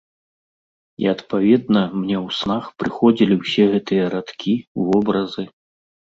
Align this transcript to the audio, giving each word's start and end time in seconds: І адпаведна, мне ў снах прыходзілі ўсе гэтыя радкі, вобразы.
І 1.03 1.09
адпаведна, 1.15 1.83
мне 1.99 2.17
ў 2.25 2.39
снах 2.39 2.65
прыходзілі 2.81 3.39
ўсе 3.43 3.69
гэтыя 3.75 4.09
радкі, 4.17 4.53
вобразы. 4.91 5.49